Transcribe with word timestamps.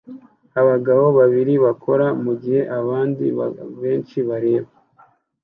Abagabo 0.61 1.05
babiri 1.19 1.53
bakora 1.65 2.05
mugihe 2.23 2.61
abandi 2.79 3.25
benshi 3.81 4.17
bareba 4.27 4.71